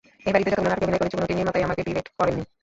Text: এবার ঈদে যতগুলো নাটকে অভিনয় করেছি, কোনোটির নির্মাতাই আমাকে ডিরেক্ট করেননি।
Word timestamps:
এবার 0.29 0.41
ঈদে 0.41 0.51
যতগুলো 0.51 0.69
নাটকে 0.71 0.85
অভিনয় 0.85 1.01
করেছি, 1.01 1.15
কোনোটির 1.17 1.37
নির্মাতাই 1.39 1.65
আমাকে 1.67 1.81
ডিরেক্ট 1.87 2.09
করেননি। 2.19 2.43